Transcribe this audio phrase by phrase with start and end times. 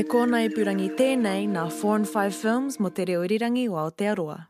[0.00, 4.46] He kōna i purangi tēnei nā 4 and 5 films mo te reo o Aotearoa.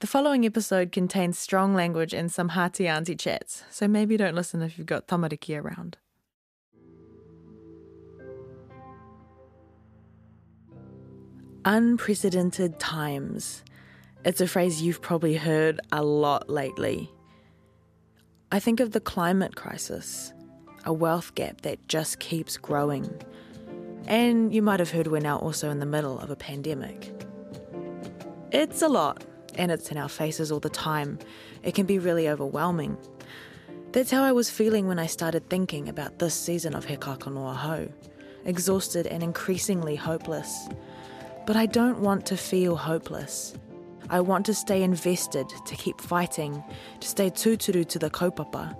[0.00, 4.62] The following episode contains strong language and some hearty auntie chats, so maybe don't listen
[4.62, 5.98] if you've got tamariki around.
[11.66, 13.62] Unprecedented times.
[14.24, 17.12] It's a phrase you've probably heard a lot lately.
[18.50, 20.32] I think of the climate crisis,
[20.86, 23.20] a wealth gap that just keeps growing.
[24.06, 27.10] And you might have heard we're now also in the middle of a pandemic.
[28.52, 29.24] It's a lot,
[29.56, 31.18] and it's in our faces all the time.
[31.62, 32.98] It can be really overwhelming.
[33.92, 37.54] That's how I was feeling when I started thinking about this season of He Kākano
[37.56, 37.88] Hou.
[38.44, 40.68] Exhausted and increasingly hopeless.
[41.46, 43.54] But I don't want to feel hopeless.
[44.10, 46.62] I want to stay invested, to keep fighting,
[47.00, 48.76] to stay tuturu to the kaupapa.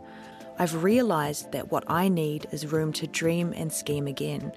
[0.58, 4.52] I've realised that what I need is room to dream and scheme again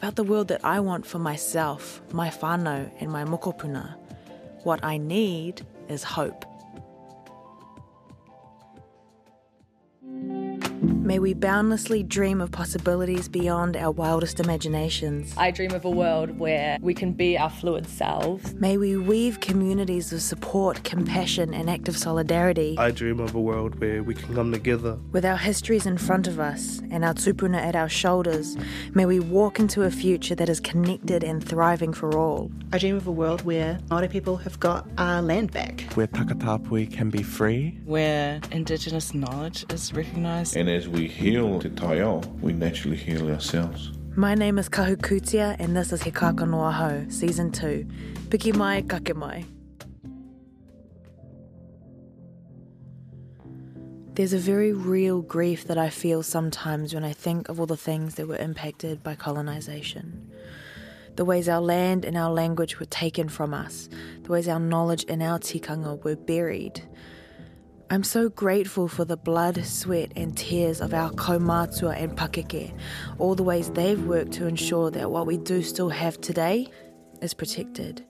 [0.00, 3.96] about the world that I want for myself, my whānau, and my mokopuna.
[4.64, 6.46] What I need is hope.
[10.82, 15.34] May we boundlessly dream of possibilities beyond our wildest imaginations.
[15.36, 18.54] I dream of a world where we can be our fluid selves.
[18.54, 22.76] May we weave communities of support, compassion, and active solidarity.
[22.78, 24.98] I dream of a world where we can come together.
[25.12, 28.56] With our histories in front of us and our tupuna at our shoulders,
[28.94, 32.50] may we walk into a future that is connected and thriving for all.
[32.72, 35.82] I dream of a world where Māori people have got our land back.
[35.94, 37.78] Where Takatapui can be free.
[37.84, 40.56] Where Indigenous knowledge is recognised.
[40.56, 43.90] And as we heal Te Taiao, we naturally heal ourselves.
[44.14, 47.86] My name is Kahu Kutia, and this is He Kākano Hou, Season 2.
[48.28, 49.44] Piki mai, kake mai.
[54.14, 57.76] There's a very real grief that I feel sometimes when I think of all the
[57.76, 60.30] things that were impacted by colonisation.
[61.16, 63.88] The ways our land and our language were taken from us,
[64.22, 66.82] the ways our knowledge and our tikanga were buried.
[67.92, 72.72] I'm so grateful for the blood, sweat, and tears of our kaumatua and pakeke,
[73.18, 76.68] all the ways they've worked to ensure that what we do still have today
[77.20, 78.06] is protected.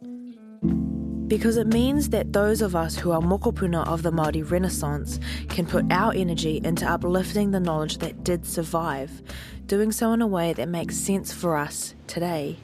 [1.28, 5.64] Because it means that those of us who are mokopuna of the Māori Renaissance can
[5.64, 9.22] put our energy into uplifting the knowledge that did survive,
[9.64, 12.58] doing so in a way that makes sense for us today.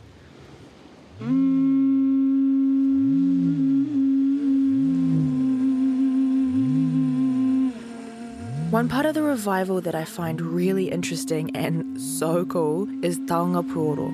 [8.76, 13.62] One part of the revival that I find really interesting and so cool is Taonga
[13.72, 14.12] Puoro.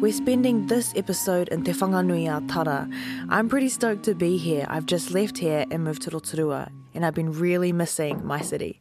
[0.00, 2.90] We're spending this episode in Te Whanganui a Tara.
[3.28, 4.66] I'm pretty stoked to be here.
[4.68, 8.80] I've just left here and moved to Rotorua, and I've been really missing my city.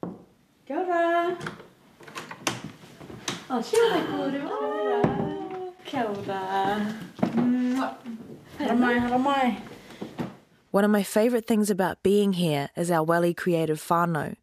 [0.66, 1.38] Kia ora.
[3.52, 4.02] Oh, shia mai
[5.86, 6.42] Kia ora.
[7.22, 7.96] Mm,
[8.58, 9.58] hara mai, hara mai.
[10.76, 14.36] One of my favourite things about being here is our Welly creative whānau.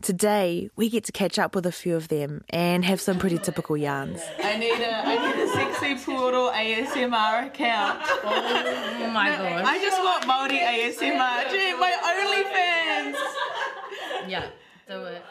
[0.00, 3.38] Today, we get to catch up with a few of them and have some pretty
[3.38, 4.20] typical yarns.
[4.44, 8.00] I need a, I need a sexy poodle ASMR account.
[8.22, 9.64] Oh my gosh.
[9.66, 11.50] I just want Māori ASMR.
[11.50, 13.16] Gee, my OnlyFans.
[14.30, 14.46] Yeah,
[14.88, 15.24] do it.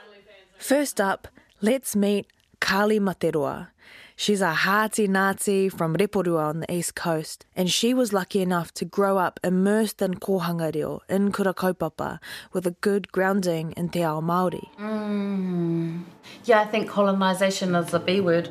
[0.57, 1.29] First up,
[1.61, 2.27] let's meet
[2.61, 3.67] Kali Materoa.
[4.15, 8.71] She's a hearty Nazi from Reporua on the east coast, and she was lucky enough
[8.75, 12.19] to grow up immersed in kohanga reo in Kura Kaupapa
[12.53, 14.69] with a good grounding in te ao Māori.
[14.79, 16.03] Mm.
[16.45, 18.49] Yeah, I think colonisation is a B word.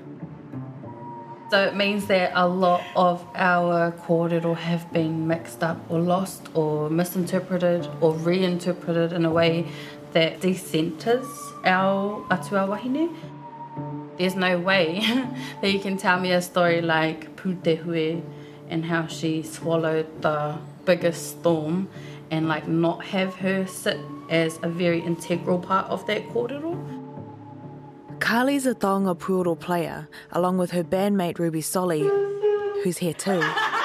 [1.51, 6.49] So it means that a lot of our kōrero have been mixed up or lost
[6.55, 9.67] or misinterpreted or reinterpreted in a way
[10.13, 11.27] that decenters
[11.65, 13.15] our atua wahine.
[14.21, 15.01] There's no way
[15.63, 18.23] that you can tell me a story like Putehui
[18.69, 21.89] and how she swallowed the biggest storm
[22.31, 23.99] and like not have her sit
[24.29, 26.77] as a very integral part of that kōrero.
[28.19, 32.07] Kali's a Taonga Puoro player, along with her bandmate Ruby Solly,
[32.83, 33.43] who's here too.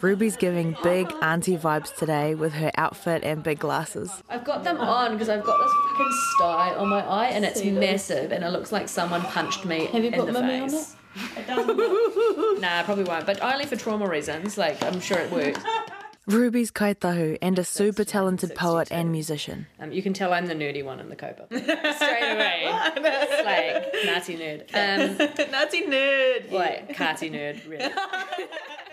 [0.00, 4.10] Ruby's giving big auntie vibes today with her outfit and big glasses.
[4.28, 7.64] I've got them on because I've got this fucking sty on my eye and it's
[7.64, 10.68] massive and it looks like someone punched me Have you in put the Mummy on
[10.70, 10.96] face.
[11.36, 12.60] It doesn't.
[12.60, 14.56] Nah, I probably won't, but only for trauma reasons.
[14.56, 15.60] Like, I'm sure it works.
[16.26, 19.66] Ruby's kaitahu and a super talented poet and musician.
[19.78, 21.46] Um, you can tell I'm the nerdy one in the copa.
[21.50, 22.62] Straight away.
[22.96, 24.62] It's like Nazi nerd.
[24.74, 26.50] Um, Nazi nerd.
[26.50, 27.92] like, Carty nerd, really.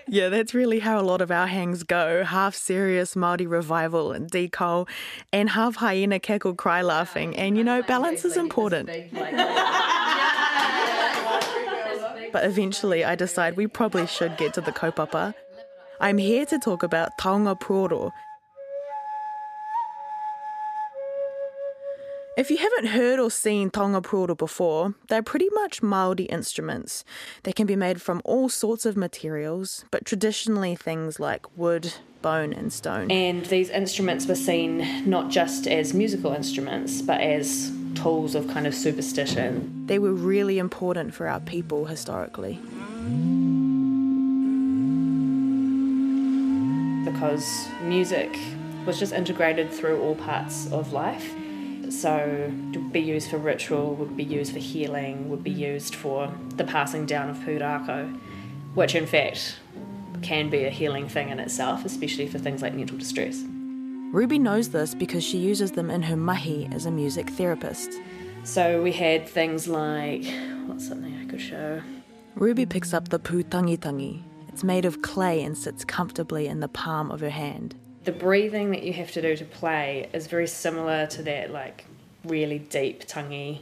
[0.07, 2.23] Yeah, that's really how a lot of our hangs go.
[2.25, 4.87] Half serious Māori revival and decol,
[5.31, 7.35] and half hyena cackle cry laughing.
[7.37, 8.89] And you know, balance is important.
[12.33, 15.35] But eventually I decide we probably should get to the kaupapa.
[16.01, 18.11] I'm here to talk about taonga puoro.
[22.35, 27.05] If you haven't heard or seen taonga puoro before, they're pretty much Māori instruments.
[27.43, 31.93] They can be made from all sorts of materials, but traditionally things like wood,
[32.23, 33.11] bone, and stone.
[33.11, 38.65] And these instruments were seen not just as musical instruments, but as tools of kind
[38.65, 39.85] of superstition.
[39.85, 42.59] They were really important for our people historically.
[47.05, 48.35] Because music
[48.87, 51.31] was just integrated through all parts of life.
[51.99, 56.33] So, would be used for ritual, would be used for healing, would be used for
[56.55, 58.19] the passing down of pūrākau,
[58.73, 59.59] which in fact
[60.21, 63.43] can be a healing thing in itself, especially for things like mental distress.
[64.11, 67.93] Ruby knows this because she uses them in her mahi as a music therapist.
[68.43, 70.25] So we had things like
[70.65, 71.81] what's something I could show?
[72.35, 74.23] Ruby picks up the pu tangi tangi.
[74.49, 77.75] It's made of clay and sits comfortably in the palm of her hand.
[78.03, 81.85] The breathing that you have to do to play is very similar to that like
[82.23, 83.61] really deep tangi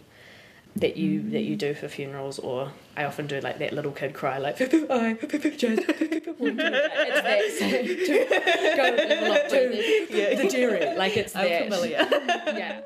[0.75, 4.13] that you that you do for funerals or I often do like that little kid
[4.13, 4.79] cry like I it's
[7.21, 9.57] that so to go a lot to
[10.17, 10.41] yeah.
[10.41, 12.07] the Jerry like it's I'm that familiar.
[12.57, 12.81] yeah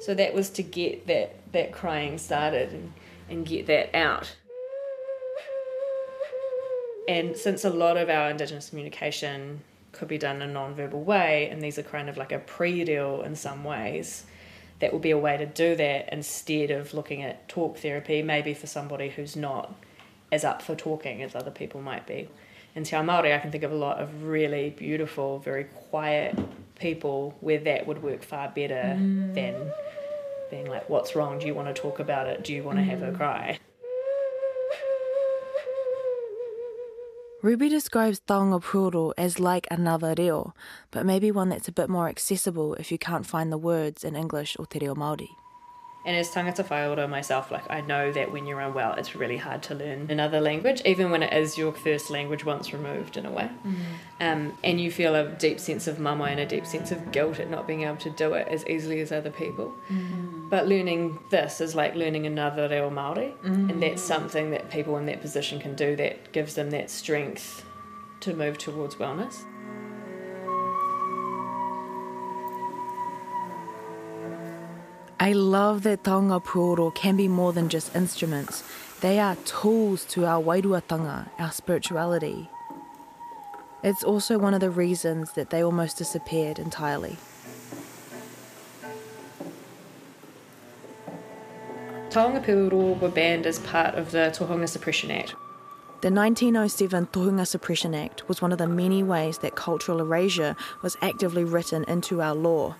[0.00, 2.92] so that was to get that that crying started and,
[3.28, 4.34] and get that out
[7.10, 9.60] and since a lot of our indigenous communication
[9.90, 13.22] could be done in a non-verbal way and these are kind of like a pre-deal
[13.22, 14.24] in some ways
[14.78, 18.54] that would be a way to do that instead of looking at talk therapy maybe
[18.54, 19.74] for somebody who's not
[20.30, 22.28] as up for talking as other people might be.
[22.76, 26.38] In Te Ao Māori I can think of a lot of really beautiful very quiet
[26.78, 29.34] people where that would work far better mm.
[29.34, 29.72] than
[30.52, 31.40] being like what's wrong?
[31.40, 32.44] Do you want to talk about it?
[32.44, 33.16] Do you want to have a mm.
[33.16, 33.58] cry
[37.42, 40.52] Ruby describes taonga puoro as like another reo,
[40.90, 44.14] but maybe one that's a bit more accessible if you can't find the words in
[44.14, 45.30] English or te reo Māori.
[46.02, 49.62] And as tangata whaiora myself, like I know that when you're unwell, it's really hard
[49.64, 53.30] to learn another language, even when it is your first language once removed in a
[53.30, 53.50] way.
[53.66, 53.82] Mm-hmm.
[54.20, 57.38] Um, and you feel a deep sense of mama and a deep sense of guilt
[57.38, 59.74] at not being able to do it as easily as other people.
[59.90, 60.48] Mm-hmm.
[60.48, 63.80] But learning this is like learning another reo Māori, and mm-hmm.
[63.80, 67.66] that's something that people in that position can do that gives them that strength
[68.20, 69.44] to move towards wellness.
[75.22, 78.64] I love that taonga puoro can be more than just instruments.
[79.02, 82.48] They are tools to our wairuatanga, our spirituality.
[83.84, 87.18] It's also one of the reasons that they almost disappeared entirely.
[92.08, 95.34] Taonga Pūoro were banned as part of the Tohunga Suppression Act.
[96.00, 100.96] The 1907 Tohunga Suppression Act was one of the many ways that cultural erasure was
[101.02, 102.74] actively written into our law.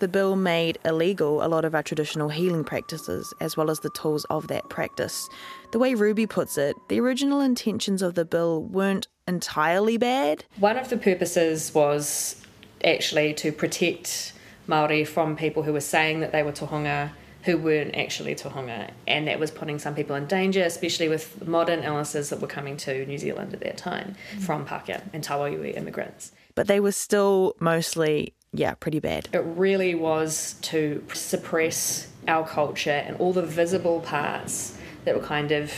[0.00, 3.90] The bill made illegal a lot of our traditional healing practices, as well as the
[3.90, 5.28] tools of that practice.
[5.72, 10.44] The way Ruby puts it, the original intentions of the bill weren't entirely bad.
[10.58, 12.42] One of the purposes was
[12.84, 14.32] actually to protect
[14.66, 17.10] Maori from people who were saying that they were tohunga
[17.44, 21.80] who weren't actually tohunga, and that was putting some people in danger, especially with modern
[21.80, 26.32] illnesses that were coming to New Zealand at that time from Pākehā and Tauiwi immigrants.
[26.54, 29.28] But they were still mostly, yeah, pretty bad.
[29.32, 35.52] It really was to suppress our culture and all the visible parts that were kind
[35.52, 35.72] of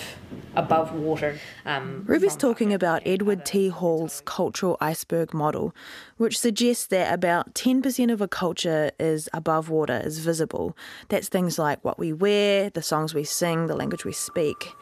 [0.55, 1.39] above water.
[1.65, 3.69] Um, Ruby's talking about Edward T.
[3.69, 5.75] Hall's cultural iceberg model,
[6.17, 10.77] which suggests that about 10% of a culture is above water, is visible.
[11.09, 14.73] That's things like what we wear, the songs we sing, the language we speak.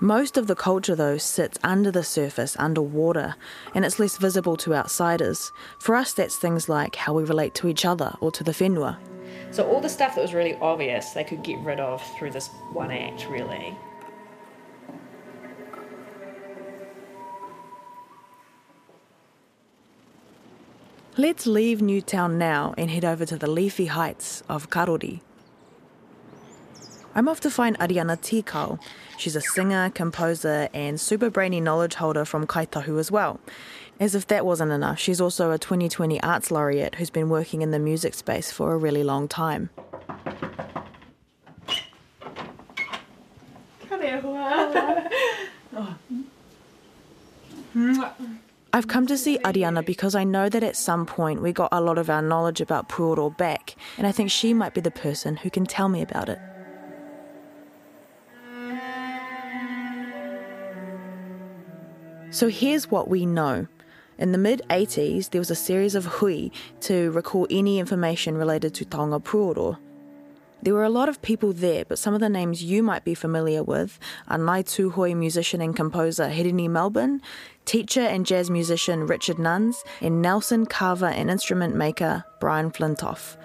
[0.00, 3.34] Most of the culture, though, sits under the surface, underwater,
[3.74, 5.50] and it's less visible to outsiders.
[5.78, 8.98] For us, that's things like how we relate to each other or to the whenua.
[9.52, 12.48] So all the stuff that was really obvious, they could get rid of through this
[12.74, 13.74] one act, really.
[21.16, 25.22] Let's leave Newtown now and head over to the leafy heights of Karori.
[27.16, 28.78] I'm off to find Ariana Tikao.
[29.16, 33.40] She's a singer, composer, and super brainy knowledge holder from Kaitahu as well.
[33.98, 37.70] As if that wasn't enough, she's also a 2020 Arts Laureate who's been working in
[37.70, 39.70] the music space for a really long time.
[48.74, 51.80] I've come to see Ariana because I know that at some point we got a
[51.80, 55.36] lot of our knowledge about Puoro back, and I think she might be the person
[55.36, 56.38] who can tell me about it.
[62.36, 63.66] So here's what we know.
[64.18, 66.50] In the mid 80s, there was a series of hui
[66.80, 69.78] to recall any information related to Taonga Puoro.
[70.62, 73.14] There were a lot of people there, but some of the names you might be
[73.14, 77.22] familiar with are Ngāi Tūhoe musician and composer Hirini Melbourne,
[77.64, 83.38] teacher and jazz musician Richard Nunns, and Nelson carver and instrument maker Brian Flintoff.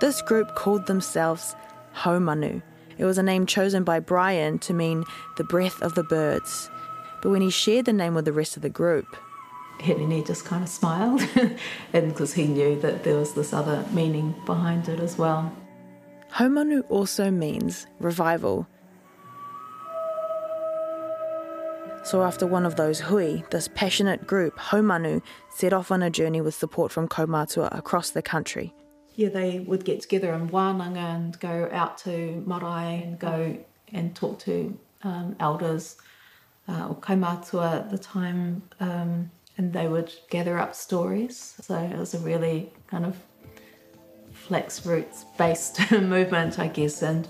[0.00, 1.56] This group called themselves
[1.94, 2.62] Haumanu.
[2.98, 5.04] It was a name chosen by Brian to mean
[5.36, 6.70] the breath of the birds.
[7.22, 9.16] But when he shared the name with the rest of the group,
[9.80, 11.22] Hirini just kind of smiled,
[11.92, 15.52] and because he knew that there was this other meaning behind it as well.
[16.32, 18.66] Haumanu also means revival.
[22.04, 26.40] So after one of those hui, this passionate group, Haumanu, set off on a journey
[26.40, 28.74] with support from Kaumatua across the country.
[29.18, 33.58] Yeah, they would get together in Wānanga and go out to marae and go
[33.92, 35.96] and talk to um, elders
[36.68, 41.56] uh, or kaumatua at the time, um, and they would gather up stories.
[41.60, 43.16] So it was a really kind of
[44.32, 47.26] flax roots based movement, I guess, and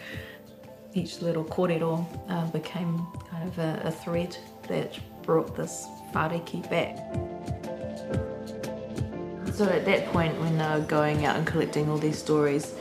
[0.93, 4.37] each little kōrero uh, became kind of a, a thread
[4.69, 6.99] that brought this whāriki back.
[9.59, 12.77] So at that point, when they were going out and collecting all these stories,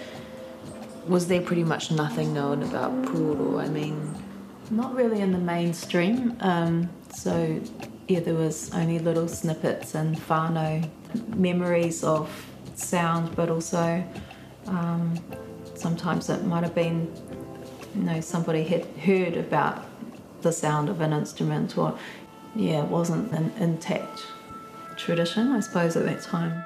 [1.08, 3.60] was there pretty much nothing known about Puoro?
[3.60, 4.14] I mean,
[4.70, 6.38] not really in the mainstream.
[6.40, 7.60] Um, so
[8.08, 10.88] yeah, there was only little snippets and whānau
[11.36, 12.30] memories of
[12.76, 14.04] sound, but also
[14.68, 15.20] um,
[15.74, 17.12] sometimes it might have been,
[17.96, 19.84] you know, somebody had heard about
[20.44, 21.98] the sound of an instrument, or
[22.56, 24.28] yeah, it wasn't an intact
[24.98, 26.64] tradition, I suppose, at that time.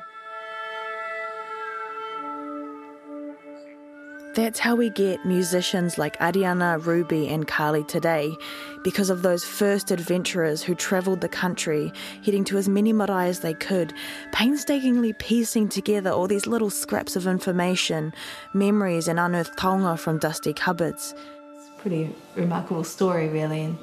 [4.34, 8.34] That's how we get musicians like Ariana, Ruby, and Carly today,
[8.82, 11.92] because of those first adventurers who travelled the country,
[12.24, 13.94] heading to as many marae as they could,
[14.32, 18.14] painstakingly piecing together all these little scraps of information,
[18.54, 21.14] memories, and unearthed taonga from dusty cupboards.
[21.58, 23.78] It's a pretty remarkable story, really, and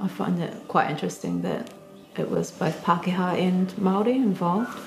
[0.00, 1.70] I find it quite interesting that
[2.16, 4.78] it was both Pākehā and Māori involved.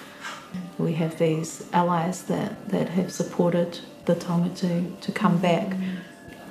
[0.77, 5.75] We have these allies that, that have supported the Taonga to, to come back.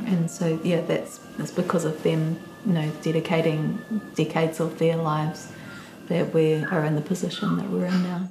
[0.07, 3.79] And so, yeah, that's, that's because of them, you know, dedicating
[4.15, 5.53] decades of their lives
[6.09, 8.29] that we are in the position that we're in now.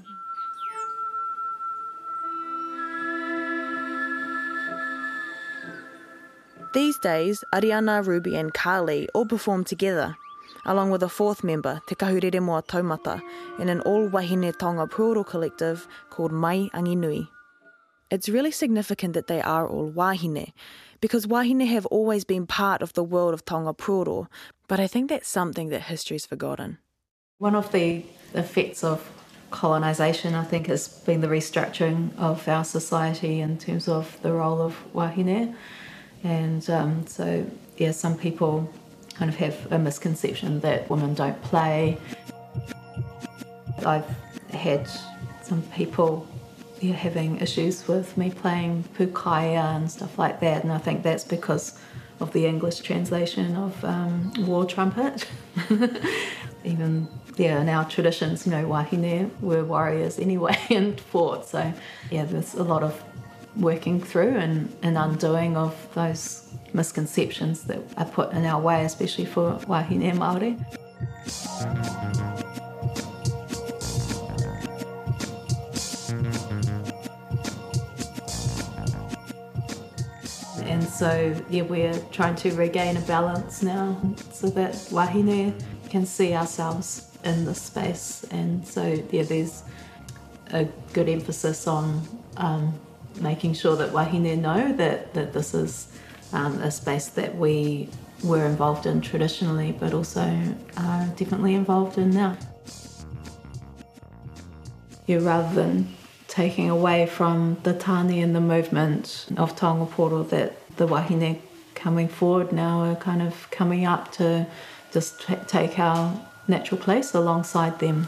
[6.74, 10.18] These days, Ariana, Ruby, and Carly all perform together,
[10.66, 13.22] along with a fourth member, Te Kahurere Moa Taumata,
[13.60, 17.28] in an all wahine Taonga Puoro collective called Mai Anginui.
[18.10, 20.54] It's really significant that they are all wahine,
[21.02, 24.28] because wahine have always been part of the world of Taonga Puoro,
[24.68, 26.78] but I think that's something that history's forgotten.
[27.40, 29.10] One of the effects of
[29.52, 34.62] colonisation, I think, has been the restructuring of our society in terms of the role
[34.62, 35.56] of wahine.
[36.24, 37.46] And um, so,
[37.78, 38.74] yeah, some people
[39.16, 41.98] kind of have a misconception that women don't play.
[43.86, 44.08] I've
[44.52, 44.90] had
[45.42, 46.28] some people
[46.82, 51.24] yeah, having issues with me playing pūkāea and stuff like that, and I think that's
[51.24, 51.80] because
[52.20, 55.28] of the English translation of um, war trumpet.
[56.64, 61.46] Even yeah, in our traditions, you know, wahine were warriors anyway and fought.
[61.46, 61.74] So
[62.12, 63.02] yeah, there's a lot of
[63.56, 69.26] working through and, and undoing of those misconceptions that are put in our way, especially
[69.26, 70.58] for wahine Māori.
[80.66, 84.00] And so, yeah, we're trying to regain a balance now
[84.32, 85.54] so that wahine
[85.90, 88.26] can see ourselves in this space.
[88.32, 89.64] And so, yeah, there's
[90.52, 92.02] a good emphasis on
[92.38, 92.74] um,
[93.22, 95.88] making sure that wahine know that, that this is
[96.32, 97.90] um, a space that we
[98.24, 100.22] were involved in traditionally, but also
[100.78, 102.38] are definitely involved in now.
[105.06, 105.94] Yeah, rather than
[106.28, 111.40] taking away from the tani and the movement of Taonga Puoro that the wahine
[111.76, 114.48] coming forward now are kind of coming up to
[114.92, 118.08] just t- take our natural place alongside them.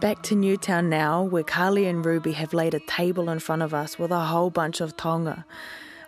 [0.00, 3.74] Back to Newtown now, where Carly and Ruby have laid a table in front of
[3.74, 5.44] us with a whole bunch of taonga.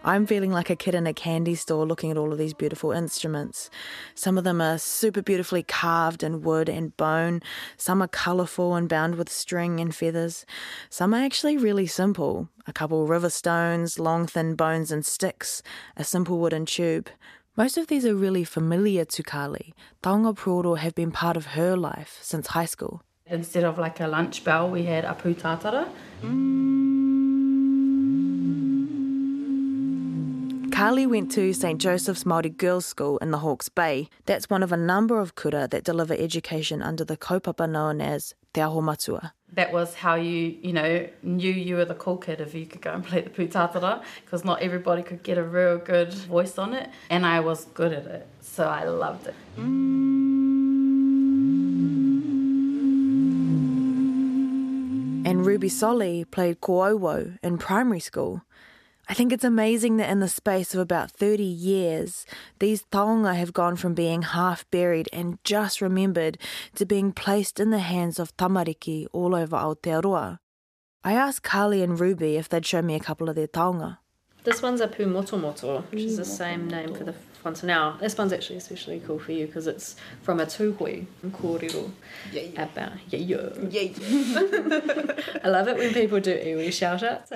[0.05, 2.93] I'm feeling like a kid in a candy store looking at all of these beautiful
[2.93, 3.69] instruments.
[4.15, 7.43] Some of them are super beautifully carved in wood and bone,
[7.77, 10.47] some are colourful and bound with string and feathers.
[10.89, 15.65] Some are actually really simple a couple river stones, long thin bones and sticks,
[15.97, 17.09] a simple wooden tube.
[17.57, 19.75] Most of these are really familiar to Carly.
[20.01, 23.03] Taonga Puoro have been part of her life since high school.
[23.31, 25.87] Instead of like a lunch bell, we had a pūtātara.
[30.73, 34.09] Carly went to St Joseph's Māori Girls' School in the Hawke's Bay.
[34.27, 38.35] That's one of a number of kura that deliver education under the kaupapa known as
[38.53, 39.33] Te Aho Matua.
[39.53, 42.81] That was how you, you know, knew you were the cool kid if you could
[42.81, 46.73] go and play the pūtātara, because not everybody could get a real good voice on
[46.75, 49.35] it, and I was good at it, so I loved it.
[55.31, 58.43] And Ruby Solly played kōauau in primary school.
[59.09, 62.27] I think it's amazing that in the space of about 30 years,
[62.59, 66.37] these taonga have gone from being half buried and just remembered
[66.75, 70.41] to being placed in the hands of tamariki all over Aotearoa.
[71.05, 73.99] I asked Carly and Ruby if they'd show me a couple of their taonga.
[74.43, 77.97] This one's a pu moto moto, which is the same name for the fontanelle.
[78.01, 81.91] This one's actually especially cool for you because it's from a tūhui in kōrero.
[82.33, 83.49] Yeah, About, yeah, yeah.
[83.69, 85.13] yeah, yeah.
[85.45, 87.33] I love it when people do iwi shout outs.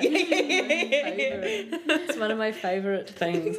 [2.06, 3.56] It's one of my favourite things.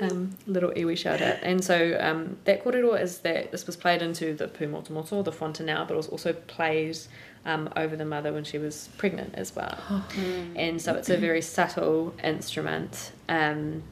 [0.00, 1.38] Um, little iwi shout out.
[1.42, 5.22] And so um, that kōrero is that this was played into the pu moto moto,
[5.22, 6.96] the fontanelle, but it was also played
[7.44, 10.04] um, over the mother when she was pregnant as well.
[10.56, 13.12] and so it's a very subtle instrument.
[13.28, 13.82] Um,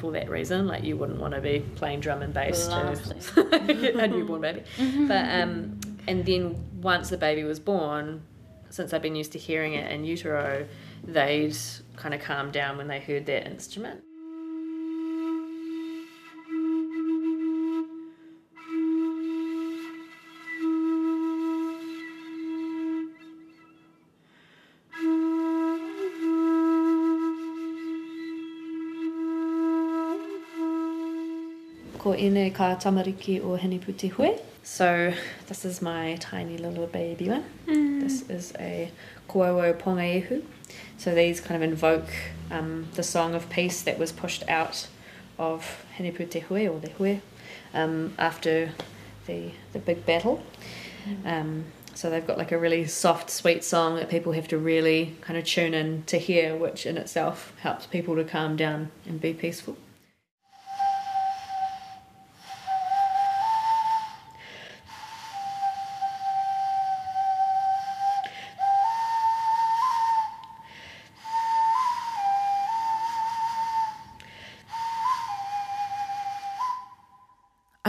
[0.00, 4.08] for that reason, like you wouldn't want to be playing drum and bass to a
[4.08, 4.62] newborn baby,
[5.08, 8.22] but um, and then once the baby was born,
[8.70, 10.66] since I've been used to hearing it in utero,
[11.04, 11.56] they'd
[11.96, 14.02] kind of calm down when they heard that instrument.
[32.02, 34.40] Ko ine ka tamariki o Hinepūtēhue.
[34.64, 35.12] So
[35.46, 37.44] this is my tiny little baby one.
[38.00, 38.90] This is a
[39.28, 40.42] Kōauau Pongaihu.
[40.98, 42.08] So these kind of invoke
[42.50, 44.88] um, the song of peace that was pushed out
[45.38, 47.20] of Hinepūtēhue or the Hue
[47.72, 48.72] um, after
[49.28, 50.42] the, the big battle.
[51.24, 55.14] Um, so they've got like a really soft, sweet song that people have to really
[55.20, 59.20] kind of tune in to hear, which in itself helps people to calm down and
[59.20, 59.76] be peaceful.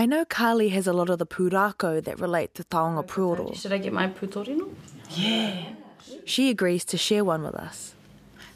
[0.03, 3.55] I know Carly has a lot of the pūrākau that relate to Taonga Puoro.
[3.55, 4.69] Should I get my putorino?
[5.11, 5.75] Yeah.
[6.25, 7.95] She agrees to share one with us.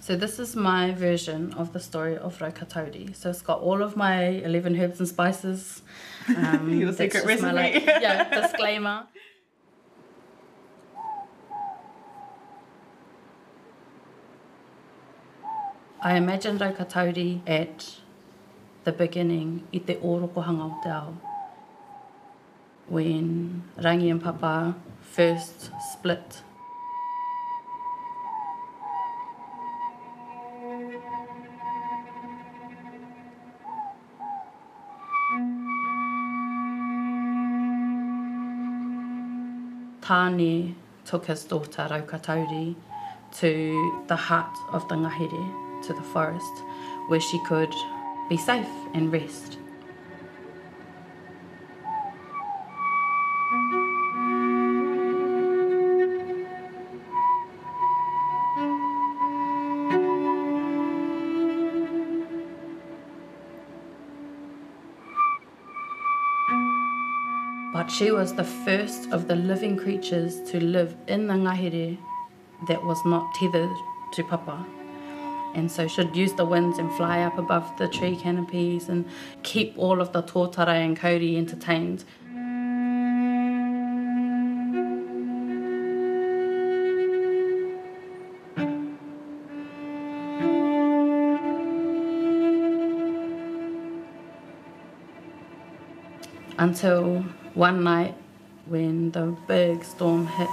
[0.02, 3.16] So this is my version of the story of Raukatauri.
[3.16, 5.82] So it's got all of my 11 herbs and spices.
[6.36, 7.86] Um, Your secret just my, recipe.
[7.86, 9.08] like, yeah, disclaimer.
[16.02, 17.96] I imagine Raukatauri at
[18.84, 21.27] the beginning i te orokohanga o te ao.
[22.90, 26.42] When Rangi and Papa first split
[40.08, 42.76] Tane took his daughter Raukatauri
[43.40, 46.64] to the heart of the ngahere, to the forest,
[47.10, 47.74] where she could
[48.30, 49.58] be safe and rest.
[67.98, 71.98] She was the first of the living creatures to live in the ngahere
[72.68, 73.76] that was not tethered
[74.14, 74.64] to Papa.
[75.56, 79.04] And so should use the winds and fly up above the tree canopies and
[79.42, 82.06] keep all of the tōtara and kauri entertained.
[96.60, 97.24] Until
[97.58, 98.14] one night
[98.68, 100.48] when the big storm hit.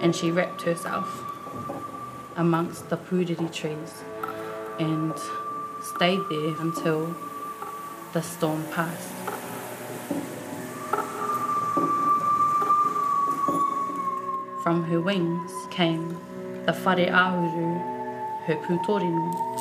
[0.00, 1.06] And she wrapped herself
[2.36, 3.92] amongst the puriri trees
[4.78, 5.12] and
[5.82, 7.14] stayed there until
[8.12, 9.08] the storm passed.
[14.62, 16.18] From her wings came
[16.66, 17.80] the whare ahuru,
[18.44, 19.52] her pūtorino.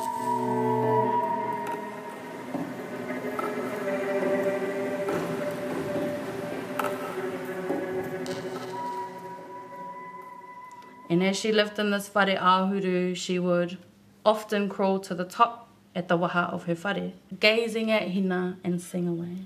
[11.10, 13.78] And as she lived in this whare ahuru, she would
[14.26, 18.82] often crawl to the top at the waha of her whare, gazing at Hina and
[18.82, 19.38] sing away.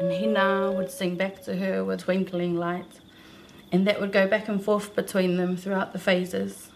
[0.00, 3.00] And Hina would sing back to her with twinkling light,
[3.70, 6.70] and that would go back and forth between them throughout the phases.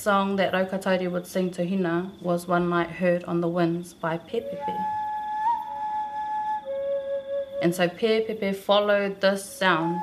[0.00, 4.16] Song that Raukatauri would sing to Hina was one night heard on the winds by
[4.16, 4.78] Pepepe.
[7.62, 10.02] And so Pepepe followed this sound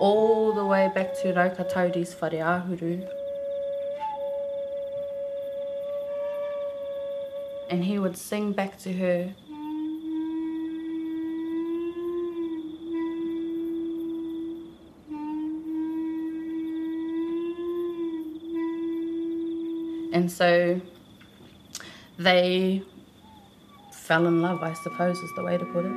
[0.00, 3.08] all the way back to Raukatauri's whare ahuru.
[7.70, 9.32] And he would sing back to her
[20.14, 20.80] And so
[22.18, 22.84] they
[23.92, 25.90] fell in love, I suppose, is the way to put it.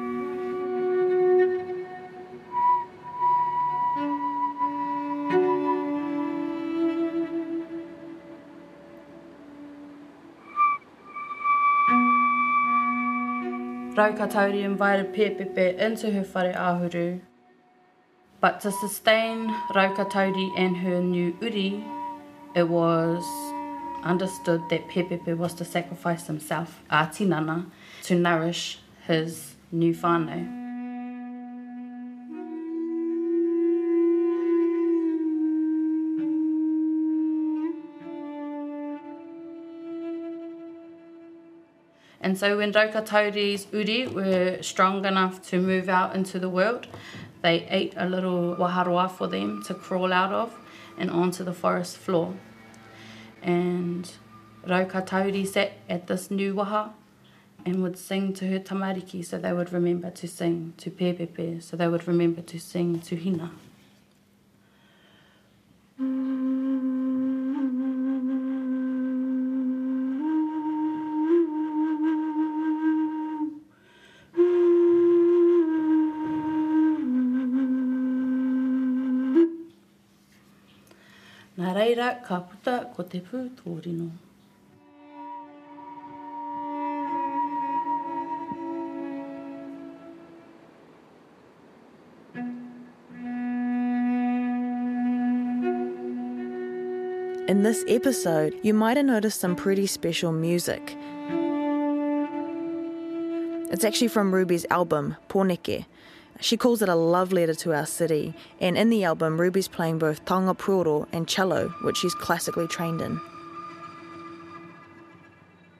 [13.95, 17.21] Raukatauri invited Pepepe into her whare ahuru,
[18.41, 21.83] but to sustain Raukatauri and her new uri,
[22.55, 23.23] it was
[24.07, 27.65] understood that Pepepe was to sacrifice himself, a tinana,
[28.03, 30.57] to nourish his new whānau.
[42.19, 46.87] And so when Raukatauri's uri were strong enough to move out into the world,
[47.41, 50.53] they ate a little waharoa for them to crawl out of
[50.97, 52.33] and onto the forest floor
[53.47, 54.11] and
[54.67, 56.91] Raukatauri sat at this new waha
[57.65, 61.77] and would sing to her tamariki so they would remember to sing to Pepepe, so
[61.77, 63.51] they would remember to sing to Hina.
[81.67, 84.07] Nā reira, ka puta ko te pū tōrino.
[97.49, 100.95] In this episode, you might have noticed some pretty special music.
[103.73, 105.83] It's actually from Ruby's album, Pōneke.
[106.39, 109.97] She calls it a love letter to our city, and in the album, Ruby's playing
[109.97, 113.19] both taonga puoro and cello, which she's classically trained in.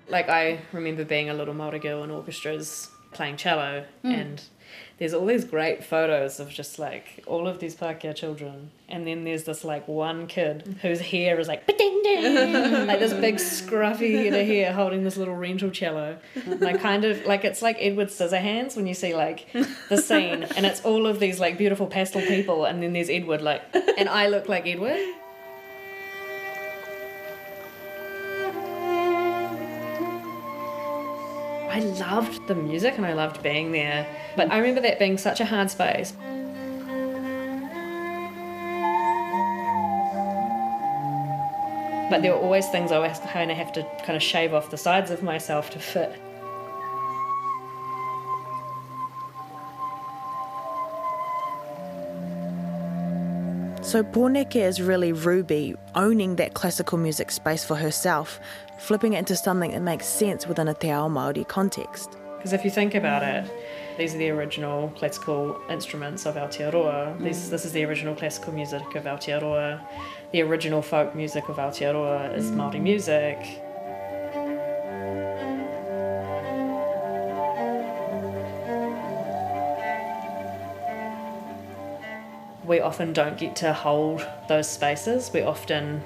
[0.10, 4.12] Like I remember being a little Māori girl in orchestras playing cello, hmm.
[4.12, 4.43] and
[4.97, 9.25] there's all these great photos of just like all of these Pākehā children, and then
[9.25, 10.77] there's this like one kid mm.
[10.80, 15.15] whose hair is like ding ding, like this big scruffy head of hair holding this
[15.15, 16.17] little rental cello.
[16.47, 19.45] Like kind of like it's like Edward Scissorhands when you see like
[19.89, 23.41] the scene, and it's all of these like beautiful pastel people, and then there's Edward
[23.41, 23.62] like,
[23.97, 24.99] and I look like Edward.
[31.69, 34.08] I loved the music and I loved being there.
[34.36, 36.13] But I remember that being such a hard space.
[42.10, 44.69] But there were always things I always kind of have to kind of shave off
[44.69, 46.17] the sides of myself to fit.
[53.88, 58.38] So Pōneke is really Ruby owning that classical music space for herself,
[58.78, 62.17] flipping it into something that makes sense within a Te Ao Māori context.
[62.36, 63.50] Because if you think about it,
[63.97, 67.17] these are the original classical instruments of Aotearoa.
[67.19, 67.50] This, mm.
[67.50, 69.82] this is the original classical music of Aotearoa.
[70.34, 72.58] The original folk music of Aotearoa is mm.
[72.58, 73.38] Māori music.
[82.67, 85.32] We often don't get to hold those spaces.
[85.34, 86.03] We often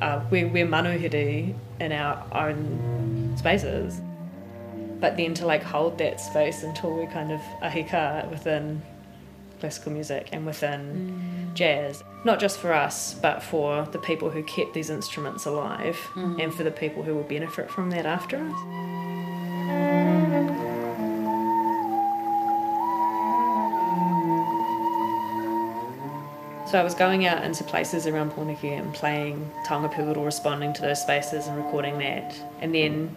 [0.00, 4.00] uh, we're, we're manuhiri in our own spaces.
[5.00, 8.82] But then to like hold that space until we kind of ahika within
[9.60, 14.74] classical music and within jazz, not just for us, but for the people who kept
[14.74, 15.98] these instruments alive
[16.40, 19.17] and for the people who will benefit from that after us.
[26.70, 30.82] So I was going out into places around Pōneke and playing taonga puoro, responding to
[30.82, 32.38] those spaces and recording that.
[32.60, 33.16] And then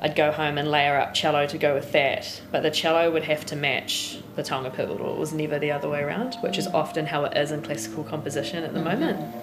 [0.00, 2.40] I'd go home and layer up cello to go with that.
[2.50, 5.12] But the cello would have to match the taonga puoro.
[5.12, 8.04] It was never the other way around, which is often how it is in classical
[8.04, 9.00] composition at the mm-hmm.
[9.00, 9.34] moment.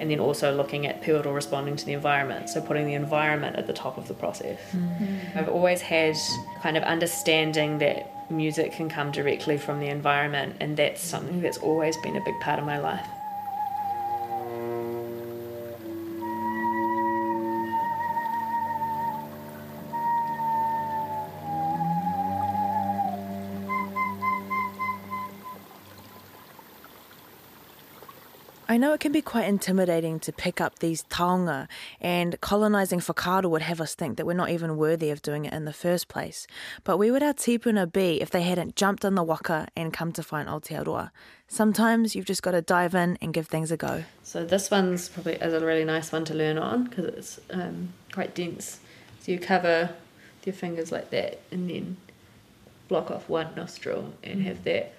[0.00, 3.68] And then also looking at puoro responding to the environment, so putting the environment at
[3.68, 4.58] the top of the process.
[4.72, 5.38] Mm-hmm.
[5.38, 6.16] I've always had
[6.60, 11.58] kind of understanding that music can come directly from the environment, and that's something that's
[11.58, 13.06] always been a big part of my life.
[28.74, 31.68] I know it can be quite intimidating to pick up these taonga,
[32.00, 35.52] and colonising whakaaro would have us think that we're not even worthy of doing it
[35.52, 36.48] in the first place.
[36.82, 40.10] But where would our tipuna be if they hadn't jumped on the waka and come
[40.14, 41.12] to find Aotearoa?
[41.46, 44.02] Sometimes you've just got to dive in and give things a go.
[44.24, 47.92] So this one's probably is a really nice one to learn on because it's um,
[48.12, 48.80] quite dense.
[49.20, 49.90] So you cover
[50.44, 51.96] your fingers like that, and then
[52.88, 54.94] block off one nostril and have that,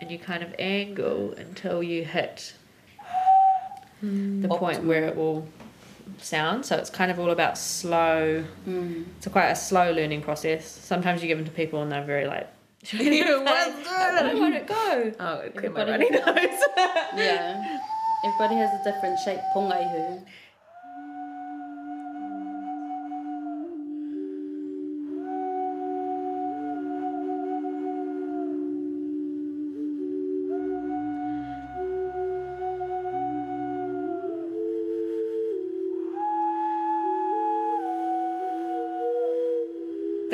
[0.00, 2.54] and you kind of angle until you hit
[4.04, 4.42] Mm.
[4.42, 5.46] the point where it will
[6.18, 6.64] sound.
[6.66, 8.44] So it's kind of all about slow.
[8.66, 9.04] Mm.
[9.18, 10.66] It's a quite a slow learning process.
[10.66, 12.48] Sometimes you give them to people and they're very like.
[12.92, 15.12] Where would it go?
[15.20, 16.62] Oh, Everybody has-
[17.16, 17.78] yeah.
[18.24, 20.22] Everybody has a different shape pongaihu.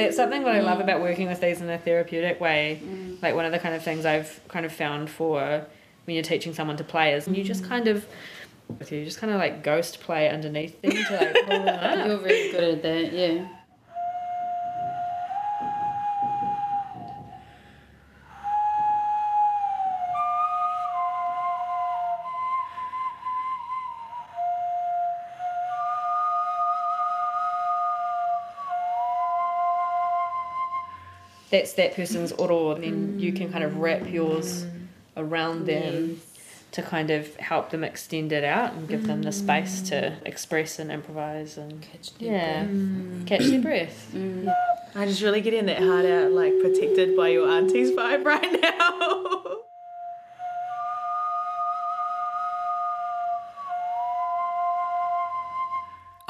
[0.07, 1.03] That's something that I love about mm.
[1.03, 2.81] working with these in a therapeutic way.
[2.83, 3.23] Mm.
[3.23, 5.67] Like one of the kind of things I've kind of found for
[6.05, 7.69] when you're teaching someone to play is you just mm.
[7.69, 8.07] kind of
[8.91, 12.07] you just kind of like ghost play underneath them to like pull them up.
[12.07, 13.49] You're really good at that, yeah.
[31.57, 34.67] That's that person's oro, and then you can kind of wrap yours
[35.17, 36.21] around them
[36.73, 40.27] to kind of help them extend it out and give them the space to mm.
[40.27, 43.27] express and improvise and Catch their yeah, mm.
[43.27, 44.11] catch their breath.
[44.15, 44.55] Mm.
[44.95, 48.76] I'm just really getting that heart out, like protected by your auntie's vibe right now.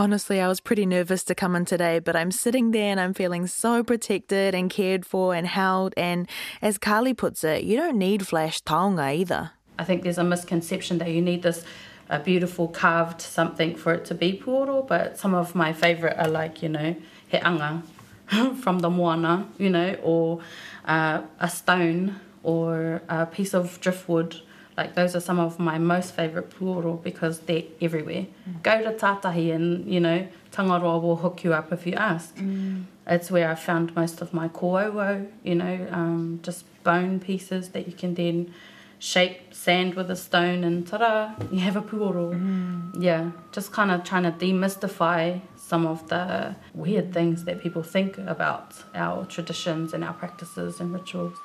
[0.07, 3.13] Honestly, I was pretty nervous to come in today, but I'm sitting there and I'm
[3.13, 5.95] feeling so protected and cared for and held.
[5.97, 6.29] And
[6.63, 9.51] as Carly puts it, you don't need flash taonga either.
[9.81, 11.65] I think there's a misconception that you need this
[12.09, 16.29] a beautiful carved something for it to be puoro, but some of my favourite are
[16.29, 16.95] like, you know,
[17.27, 17.83] he anga
[18.61, 20.41] from the moana, you know, or
[20.85, 24.41] uh, a stone or a piece of driftwood.
[24.77, 28.27] Like those are some of my most favourite puoro because they're everywhere.
[28.49, 28.63] Mm.
[28.63, 32.35] Go to Tatahi and, you know, Tangaroa will hook you up if you ask.
[32.37, 32.85] Mm.
[33.07, 37.87] It's where I found most of my kōauau, you know, um, just bone pieces that
[37.87, 38.53] you can then
[38.99, 42.33] shape sand with a stone and ta-da, you have a puoro.
[42.33, 43.03] Mm.
[43.03, 48.19] Yeah, just kind of trying to demystify some of the weird things that people think
[48.19, 51.37] about our traditions and our practices and rituals.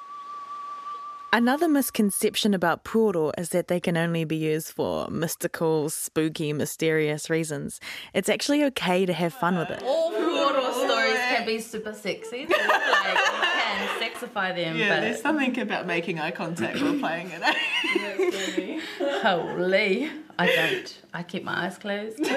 [1.34, 7.30] Another misconception about puoro is that they can only be used for mystical, spooky, mysterious
[7.30, 7.80] reasons.
[8.14, 9.82] It's actually okay to have fun with it.
[9.82, 12.48] All puoro stories can be super sexy.
[12.48, 17.32] So like, you can sexify them, Yeah, there's something about making eye contact while playing
[17.32, 17.42] it.
[17.42, 18.80] eh?
[19.24, 21.02] holy, I don't.
[21.14, 22.20] I keep my eyes closed.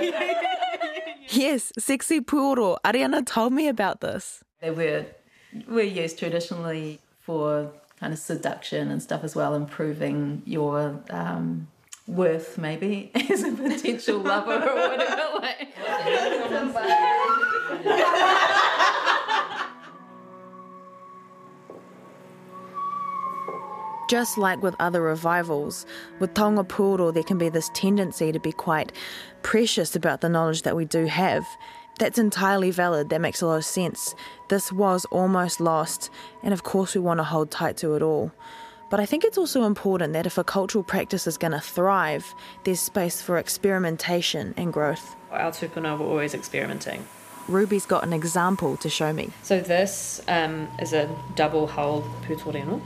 [1.30, 2.76] Yes, sexy puoro.
[2.84, 4.44] Ariana told me about this.
[4.60, 5.06] They were
[5.66, 7.72] were used traditionally for
[8.04, 11.66] kind of seduction and stuff as well, improving your um,
[12.06, 15.22] worth maybe as a potential lover or whatever.
[15.40, 15.68] Like,
[24.10, 25.86] Just like with other revivals,
[26.20, 28.92] with Taonga Puoro there can be this tendency to be quite
[29.42, 31.46] precious about the knowledge that we do have.
[31.98, 34.14] That's entirely valid, that makes a lot of sense.
[34.48, 36.10] This was almost lost,
[36.42, 38.32] and of course we want to hold tight to it all.
[38.90, 42.34] But I think it's also important that if a cultural practice is going to thrive,
[42.64, 45.16] there's space for experimentation and growth.
[45.30, 47.06] Our tupuna were always experimenting.
[47.48, 49.30] Ruby's got an example to show me.
[49.42, 52.80] So this um, is a double hulled pūtōrino.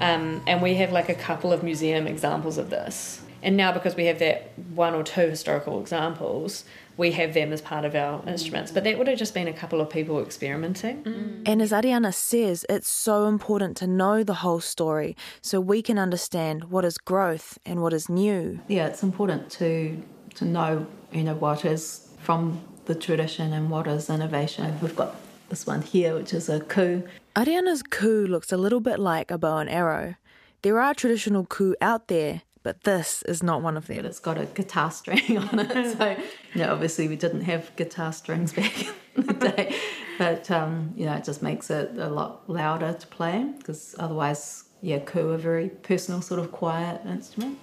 [0.00, 3.20] Um, and we have like a couple of museum examples of this.
[3.42, 6.64] And now because we have that one or two historical examples,
[6.96, 8.70] we have them as part of our instruments.
[8.70, 11.04] But that would have just been a couple of people experimenting.
[11.04, 11.42] Mm.
[11.46, 15.98] And as Ariana says, it's so important to know the whole story so we can
[15.98, 18.60] understand what is growth and what is new.
[18.68, 20.02] Yeah, it's important to
[20.34, 24.78] to know you know what is from the tradition and what is innovation.
[24.80, 25.16] We've got
[25.48, 27.02] this one here, which is a ku.
[27.36, 30.14] Ariana's ku looks a little bit like a bow and arrow.
[30.62, 34.06] There are traditional ku out there, but this is not one of But them.
[34.06, 35.96] it's got a guitar string on it.
[35.98, 36.16] So,
[36.54, 39.76] you know, obviously we didn't have guitar strings back in the day.
[40.18, 44.64] But, um, you know, it just makes it a lot louder to play because otherwise,
[44.80, 47.58] yeah, ku a very personal, sort of quiet instrument.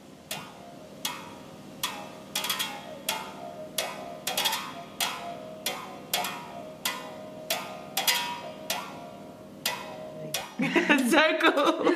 [10.59, 11.93] so cool.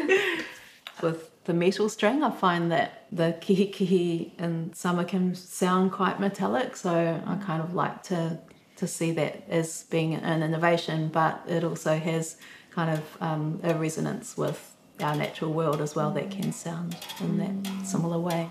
[1.45, 6.75] The metal string, I find that the kihi kihi in summer can sound quite metallic,
[6.77, 8.39] so I kind of like to
[8.77, 12.37] to see that as being an innovation, but it also has
[12.71, 17.37] kind of um, a resonance with our natural world as well that can sound in
[17.37, 18.49] that similar way.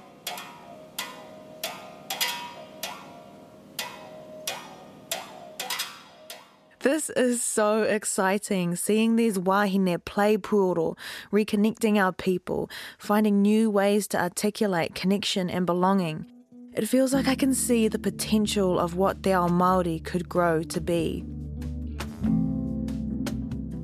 [6.83, 10.99] This is so exciting, seeing these wahine play puoro,
[11.31, 12.69] reconnecting our people,
[12.99, 16.27] finding new ways to articulate connection and belonging.
[16.75, 20.65] It feels like I can see the potential of what Te Ao Māori could grow
[20.65, 21.25] to be.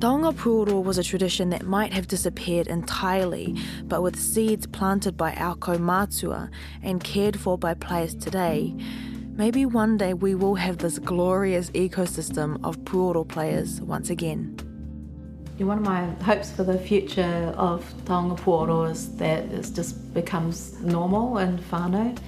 [0.01, 5.35] Taonga Puoro was a tradition that might have disappeared entirely, but with seeds planted by
[5.35, 6.51] our kaumātua
[6.83, 8.75] and cared for by players today,
[9.39, 14.57] maybe one day we will have this glorious ecosystem of Puoro players once again.
[15.59, 20.81] One of my hopes for the future of Taonga Puoro is that it just becomes
[20.81, 22.19] normal in whānau.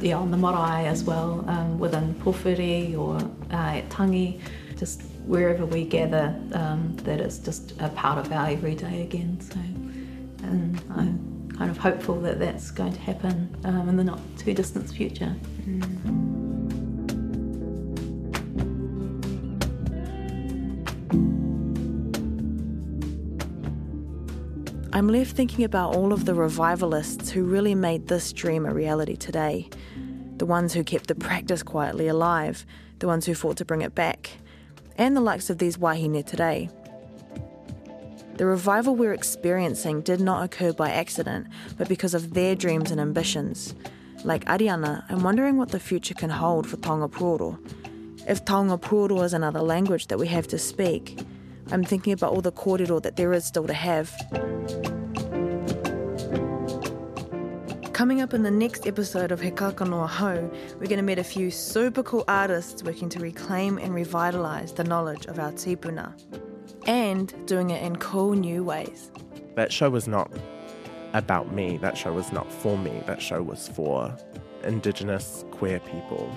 [0.00, 3.16] Yeah, on the marae as well, um, within Pōwhiri or
[3.52, 4.40] uh, at Tangi,
[4.76, 9.40] just wherever we gather, um, that it's just a part of our everyday again.
[9.40, 9.58] So,
[10.42, 14.54] and I'm kind of hopeful that that's going to happen um, in the not too
[14.54, 15.36] distant future.
[24.94, 29.16] I'm left thinking about all of the revivalists who really made this dream a reality
[29.16, 29.70] today.
[30.36, 32.66] The ones who kept the practice quietly alive,
[32.98, 34.32] the ones who fought to bring it back,
[34.98, 36.68] and the likes of these wahine today.
[38.36, 41.46] The revival we're experiencing did not occur by accident,
[41.78, 43.74] but because of their dreams and ambitions.
[44.24, 47.58] Like Ariana, I'm wondering what the future can hold for Taonga Puoro.
[48.28, 51.18] If Taonga Puoro is another language that we have to speak,
[51.70, 54.10] I'm thinking about all the kōrero that there is still to have.
[57.92, 61.24] Coming up in the next episode of He Kākano Hou, we're going to meet a
[61.24, 66.12] few super cool artists working to reclaim and revitalise the knowledge of our tipuna.
[66.86, 69.12] And doing it in cool new ways.
[69.54, 70.32] That show was not
[71.12, 71.76] about me.
[71.76, 73.02] That show was not for me.
[73.06, 74.16] That show was for
[74.64, 76.32] Indigenous queer people.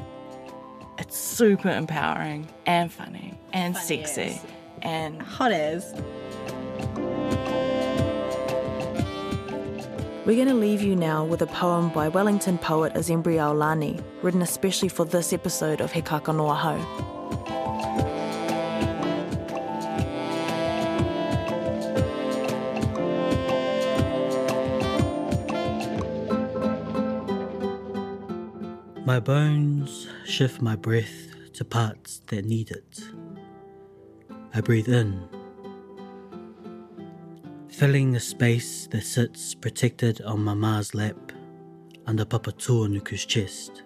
[0.98, 4.40] It's super empowering and funny and sexy
[4.82, 5.94] and Hot as.
[10.26, 14.42] We're going to leave you now with a poem by Wellington poet Azembri Aulani, written
[14.42, 17.06] especially for this episode of He Kākano Hou.
[29.06, 33.00] My bones shift my breath to parts that need it.
[34.58, 35.28] I breathe in,
[37.68, 41.34] filling the space that sits protected on Mama's lap
[42.08, 43.84] under Papatūānuku's chest.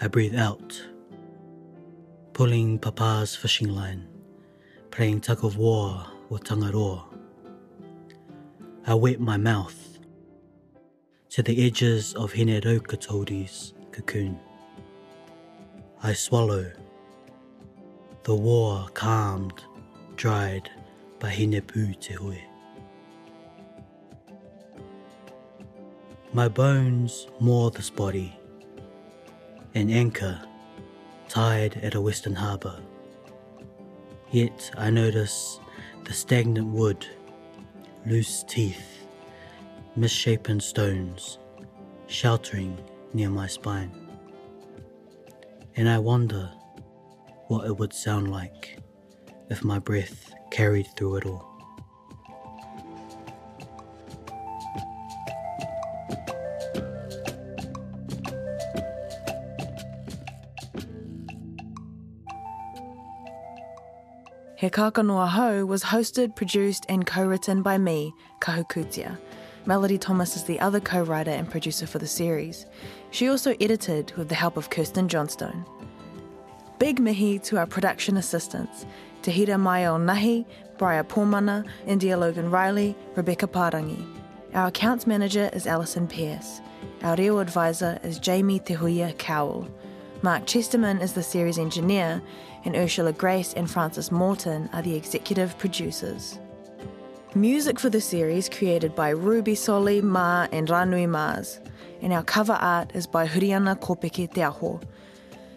[0.00, 0.80] I breathe out,
[2.32, 4.06] pulling Papa's fishing line,
[4.92, 7.04] playing tug of war with Tangaroa.
[8.86, 9.98] I wet my mouth
[11.30, 14.38] to the edges of Hineraukatauri's cocoon.
[16.04, 16.70] I swallow,
[18.24, 19.62] the war calmed,
[20.16, 20.70] dried
[21.18, 22.40] by Hinepūtēhue.
[26.32, 28.34] My bones moor this body,
[29.74, 30.40] an anchor
[31.28, 32.80] tied at a western harbour.
[34.30, 35.60] Yet I notice
[36.04, 37.06] the stagnant wood,
[38.06, 39.06] loose teeth,
[39.96, 41.38] misshapen stones
[42.06, 42.78] sheltering
[43.12, 43.92] near my spine.
[45.76, 46.50] And I wonder
[47.48, 48.78] what it would sound like
[49.50, 51.54] if my breath carried through it all.
[64.56, 69.18] He Kākano Hou was hosted, produced, and co written by me, Kahu Kutia.
[69.66, 72.64] Melody Thomas is the other co writer and producer for the series.
[73.10, 75.66] She also edited with the help of Kirsten Johnstone.
[76.84, 78.84] Big mihi to our production assistants,
[79.22, 80.44] Tahira Maio Nahi,
[80.76, 84.04] Briar Pormana, India Logan Riley, Rebecca Parangi.
[84.52, 86.60] Our accounts manager is Alison Pierce.
[87.02, 89.66] Our real advisor is Jamie Tehuia Cowell.
[90.20, 92.20] Mark Chesterman is the series engineer,
[92.66, 96.38] and Ursula Grace and Francis Morton are the executive producers.
[97.34, 101.60] Music for the series created by Ruby Soli, Ma, and Ranui Mars,
[102.02, 104.80] and our cover art is by Huriana Kopeke Te Aho.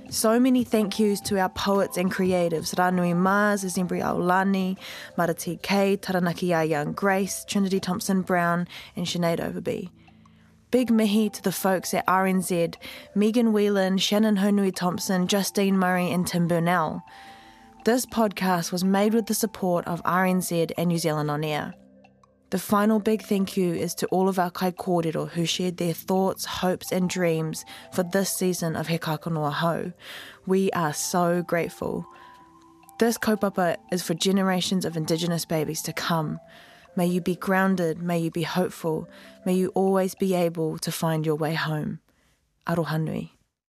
[0.10, 4.78] So many thank yous to our poets and creatives Ranui Mars, Zembri Aulani,
[5.18, 9.90] Marati K, Taranaki Young Grace, Trinity Thompson Brown, and Sinead Overby.
[10.72, 12.76] Big mihi to the folks at RNZ,
[13.16, 17.04] Megan Whelan, Shannon Haunui Thompson, Justine Murray, and Tim Burnell.
[17.84, 21.74] This podcast was made with the support of RNZ and New Zealand On Air.
[22.50, 25.94] The final big thank you is to all of our kai kōrero who shared their
[25.94, 29.92] thoughts, hopes, and dreams for this season of He Ho.
[30.46, 32.06] We are so grateful.
[33.00, 36.40] This kaupapa is for generations of Indigenous babies to come.
[36.96, 39.10] May you be grounded, may you be hopeful,
[39.46, 42.00] may you always be able to find your way home.
[42.66, 43.37] Aroha nui.